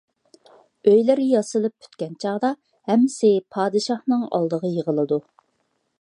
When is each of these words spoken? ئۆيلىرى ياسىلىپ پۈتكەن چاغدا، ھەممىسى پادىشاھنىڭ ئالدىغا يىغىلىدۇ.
ئۆيلىرى 0.91 1.27
ياسىلىپ 1.33 1.75
پۈتكەن 1.85 2.17
چاغدا، 2.25 2.51
ھەممىسى 2.93 3.31
پادىشاھنىڭ 3.57 4.27
ئالدىغا 4.39 4.77
يىغىلىدۇ. 4.79 5.25